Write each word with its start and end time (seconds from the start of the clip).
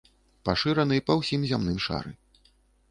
Пашыраны 0.49 0.97
па 1.11 1.19
ўсім 1.21 1.47
зямным 1.53 1.77
шары. 1.87 2.11